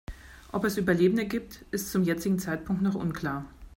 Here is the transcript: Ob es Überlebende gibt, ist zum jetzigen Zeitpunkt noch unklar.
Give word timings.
Ob 0.51 0.65
es 0.65 0.79
Überlebende 0.79 1.27
gibt, 1.27 1.63
ist 1.69 1.91
zum 1.91 2.01
jetzigen 2.01 2.39
Zeitpunkt 2.39 2.81
noch 2.81 2.95
unklar. 2.95 3.45